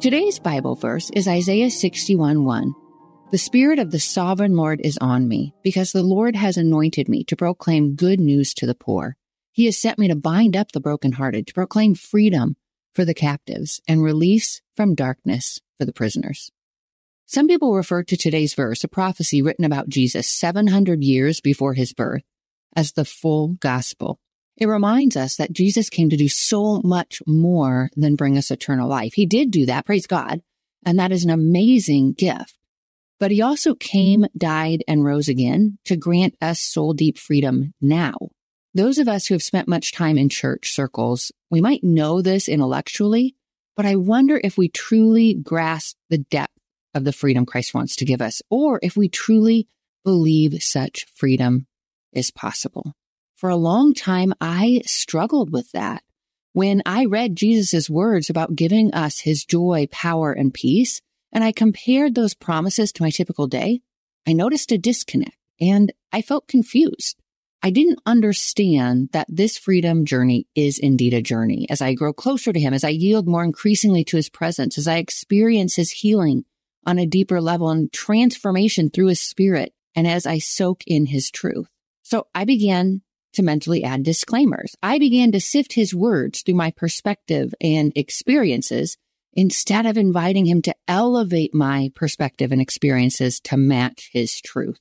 [0.00, 2.74] Today's Bible verse is Isaiah 61 1.
[3.32, 7.22] The Spirit of the Sovereign Lord is on me, because the Lord has anointed me
[7.24, 9.18] to proclaim good news to the poor.
[9.52, 12.56] He has sent me to bind up the brokenhearted, to proclaim freedom
[12.94, 16.50] for the captives, and release from darkness for the prisoners.
[17.26, 21.92] Some people refer to today's verse, a prophecy written about Jesus 700 years before his
[21.92, 22.22] birth,
[22.74, 24.18] as the full gospel.
[24.60, 28.90] It reminds us that Jesus came to do so much more than bring us eternal
[28.90, 29.14] life.
[29.14, 30.42] He did do that, praise God,
[30.84, 32.58] and that is an amazing gift.
[33.18, 38.14] But he also came, died, and rose again to grant us soul deep freedom now.
[38.74, 42.46] Those of us who have spent much time in church circles, we might know this
[42.46, 43.34] intellectually,
[43.76, 46.52] but I wonder if we truly grasp the depth
[46.94, 49.68] of the freedom Christ wants to give us, or if we truly
[50.04, 51.66] believe such freedom
[52.12, 52.94] is possible.
[53.40, 56.02] For a long time, I struggled with that.
[56.52, 61.00] When I read Jesus' words about giving us his joy, power, and peace,
[61.32, 63.80] and I compared those promises to my typical day,
[64.28, 67.16] I noticed a disconnect and I felt confused.
[67.62, 71.66] I didn't understand that this freedom journey is indeed a journey.
[71.70, 74.86] As I grow closer to him, as I yield more increasingly to his presence, as
[74.86, 76.44] I experience his healing
[76.84, 81.30] on a deeper level and transformation through his spirit, and as I soak in his
[81.30, 81.68] truth.
[82.02, 83.00] So I began
[83.34, 84.74] to mentally add disclaimers.
[84.82, 88.96] I began to sift his words through my perspective and experiences
[89.32, 94.78] instead of inviting him to elevate my perspective and experiences to match his truth.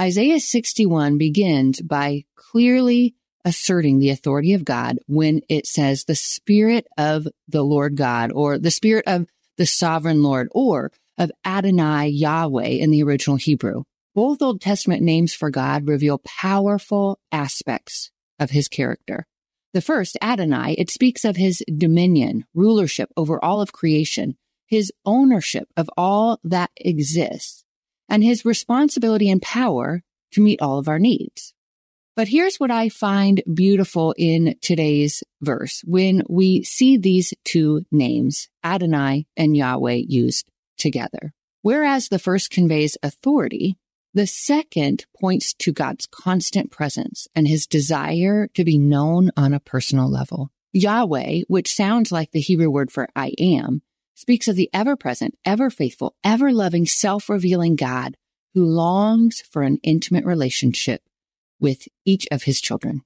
[0.00, 6.86] Isaiah 61 begins by clearly asserting the authority of God when it says the spirit
[6.96, 9.26] of the Lord God or the spirit of
[9.58, 13.82] the sovereign Lord or of Adonai Yahweh in the original Hebrew.
[14.14, 19.26] Both Old Testament names for God reveal powerful aspects of his character.
[19.72, 24.36] The first, Adonai, it speaks of his dominion, rulership over all of creation,
[24.66, 27.64] his ownership of all that exists,
[28.06, 30.02] and his responsibility and power
[30.32, 31.54] to meet all of our needs.
[32.14, 38.50] But here's what I find beautiful in today's verse when we see these two names,
[38.62, 40.46] Adonai and Yahweh, used
[40.76, 41.32] together.
[41.62, 43.78] Whereas the first conveys authority,
[44.14, 49.60] the second points to God's constant presence and his desire to be known on a
[49.60, 50.50] personal level.
[50.72, 53.82] Yahweh, which sounds like the Hebrew word for I am,
[54.14, 58.16] speaks of the ever present, ever faithful, ever loving, self revealing God
[58.54, 61.02] who longs for an intimate relationship
[61.58, 63.02] with each of his children.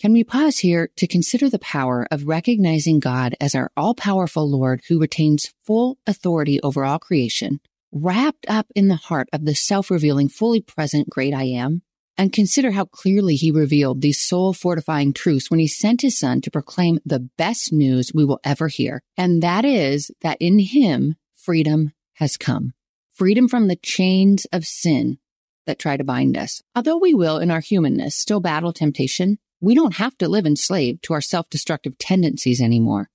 [0.00, 4.48] Can we pause here to consider the power of recognizing God as our all powerful
[4.48, 7.60] Lord who retains full authority over all creation
[8.02, 11.82] wrapped up in the heart of the self revealing, fully present great I am.
[12.18, 16.40] And consider how clearly he revealed these soul fortifying truths when he sent his son
[16.42, 19.02] to proclaim the best news we will ever hear.
[19.18, 22.72] And that is that in him, freedom has come.
[23.12, 25.18] Freedom from the chains of sin
[25.66, 26.62] that try to bind us.
[26.74, 31.02] Although we will, in our humanness, still battle temptation, we don't have to live enslaved
[31.04, 33.10] to our self destructive tendencies anymore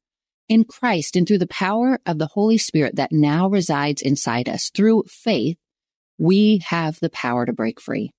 [0.51, 4.69] in Christ and through the power of the Holy Spirit that now resides inside us
[4.69, 5.55] through faith,
[6.17, 8.11] we have the power to break free.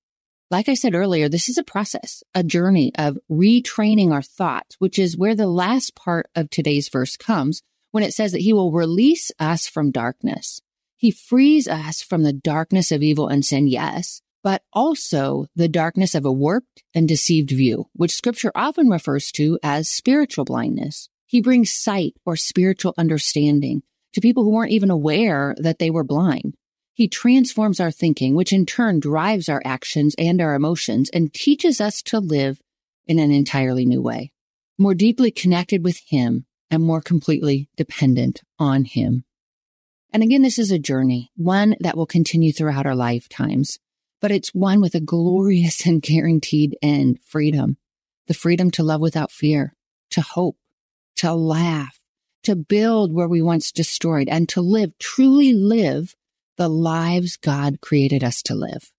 [0.50, 4.98] Like I said earlier, this is a process, a journey of retraining our thoughts, which
[4.98, 8.72] is where the last part of today's verse comes when it says that he will
[8.72, 10.62] release us from darkness.
[10.96, 16.14] He frees us from the darkness of evil and sin, yes, but also the darkness
[16.14, 21.10] of a warped and deceived view, which scripture often refers to as spiritual blindness.
[21.32, 23.82] He brings sight or spiritual understanding
[24.12, 26.56] to people who weren't even aware that they were blind.
[26.92, 31.80] He transforms our thinking, which in turn drives our actions and our emotions and teaches
[31.80, 32.60] us to live
[33.06, 34.30] in an entirely new way,
[34.76, 39.24] more deeply connected with Him and more completely dependent on Him.
[40.12, 43.78] And again, this is a journey, one that will continue throughout our lifetimes,
[44.20, 47.78] but it's one with a glorious and guaranteed end freedom.
[48.26, 49.74] The freedom to love without fear,
[50.10, 50.58] to hope,
[51.22, 52.00] to laugh,
[52.42, 56.16] to build where we once destroyed, and to live, truly live
[56.56, 58.90] the lives God created us to live.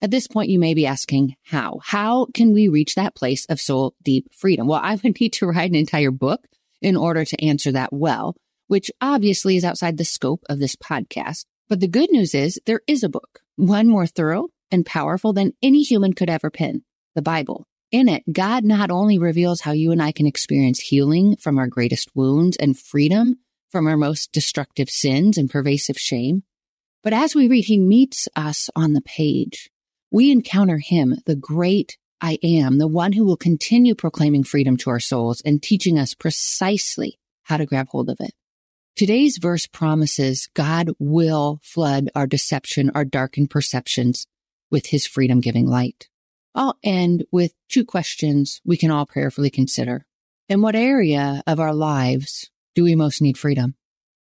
[0.00, 1.80] At this point, you may be asking, how?
[1.84, 4.66] How can we reach that place of soul deep freedom?
[4.66, 6.46] Well, I would need to write an entire book
[6.80, 8.34] in order to answer that well,
[8.68, 11.44] which obviously is outside the scope of this podcast.
[11.68, 15.52] But the good news is there is a book, one more thorough and powerful than
[15.62, 17.66] any human could ever pen, the Bible.
[17.94, 21.68] In it, God not only reveals how you and I can experience healing from our
[21.68, 23.36] greatest wounds and freedom
[23.70, 26.42] from our most destructive sins and pervasive shame,
[27.04, 29.70] but as we read, he meets us on the page.
[30.10, 34.90] We encounter him, the great I am, the one who will continue proclaiming freedom to
[34.90, 38.32] our souls and teaching us precisely how to grab hold of it.
[38.96, 44.26] Today's verse promises God will flood our deception, our darkened perceptions
[44.68, 46.08] with his freedom giving light.
[46.54, 50.06] I'll end with two questions we can all prayerfully consider.
[50.48, 53.74] In what area of our lives do we most need freedom?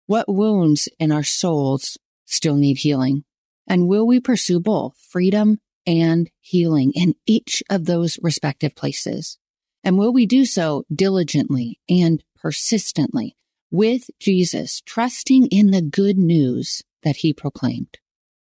[0.07, 3.25] What wounds in our souls still need healing?
[3.67, 9.39] And will we pursue both freedom and healing in each of those respective places?
[9.83, 13.37] And will we do so diligently and persistently
[13.71, 17.99] with Jesus, trusting in the good news that he proclaimed?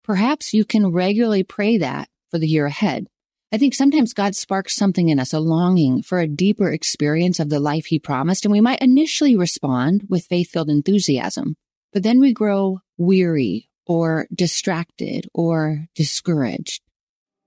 [0.04, 3.08] Perhaps you can regularly pray that for the year ahead.
[3.52, 7.50] I think sometimes God sparks something in us, a longing for a deeper experience of
[7.50, 11.56] the life he promised, and we might initially respond with faith filled enthusiasm.
[11.92, 16.84] But then we grow weary or distracted or discouraged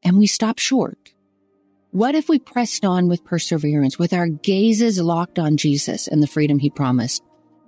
[0.03, 1.13] and we stop short.
[1.91, 6.27] What if we pressed on with perseverance, with our gazes locked on Jesus and the
[6.27, 7.23] freedom he promised,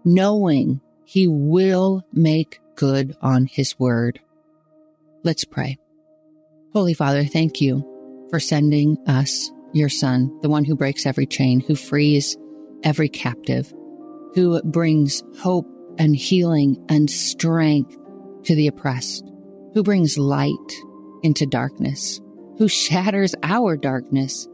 [0.04, 4.20] knowing he will make good on his word?
[5.22, 5.78] Let's pray.
[6.72, 7.93] Holy Father, thank you
[8.30, 12.36] for sending us your son, the one who breaks every chain, who frees
[12.82, 13.72] every captive,
[14.34, 15.66] who brings hope
[15.98, 17.96] and healing and strength
[18.44, 19.24] to the oppressed,
[19.74, 20.72] who brings light
[21.22, 22.20] into darkness,
[22.58, 24.48] who shatters our darkness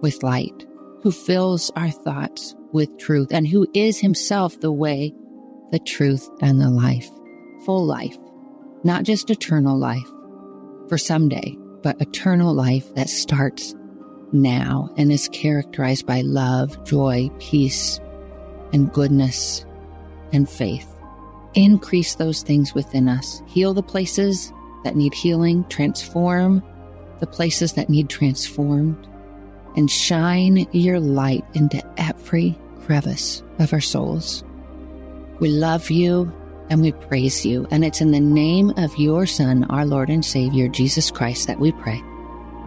[0.00, 0.66] with light,
[1.02, 5.12] who fills our thoughts with truth, and who is himself the way,
[5.70, 7.08] the truth, and the life,
[7.64, 8.16] full life,
[8.84, 10.08] not just eternal life.
[10.88, 13.74] For someday, but eternal life that starts
[14.32, 18.00] now and is characterized by love, joy, peace,
[18.72, 19.66] and goodness
[20.32, 20.88] and faith.
[21.54, 23.42] Increase those things within us.
[23.46, 24.52] Heal the places
[24.84, 26.62] that need healing, transform
[27.20, 29.06] the places that need transformed,
[29.76, 34.42] and shine your light into every crevice of our souls.
[35.38, 36.32] We love you
[36.70, 37.66] and we praise you.
[37.70, 41.60] And it's in the name of your Son, our Lord and Savior, Jesus Christ, that
[41.60, 42.02] we pray.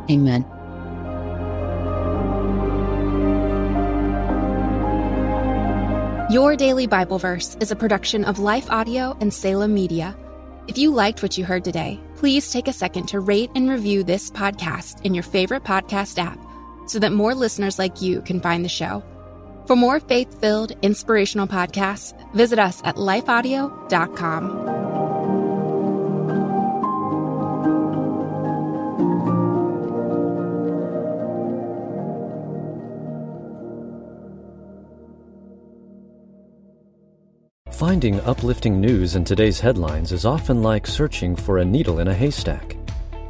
[0.09, 0.45] Amen.
[6.31, 10.17] Your Daily Bible Verse is a production of Life Audio and Salem Media.
[10.67, 14.03] If you liked what you heard today, please take a second to rate and review
[14.03, 16.39] this podcast in your favorite podcast app
[16.87, 19.03] so that more listeners like you can find the show.
[19.67, 24.75] For more faith filled, inspirational podcasts, visit us at lifeaudio.com.
[37.71, 42.13] Finding uplifting news in today's headlines is often like searching for a needle in a
[42.13, 42.77] haystack.